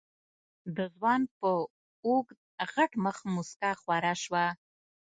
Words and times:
د 0.75 0.77
ځوان 0.95 1.21
په 1.37 1.49
اوږد 2.05 2.37
غټ 2.73 2.91
مخ 3.05 3.17
موسکا 3.33 3.71
خوره 3.81 4.13
شوه. 4.23 4.45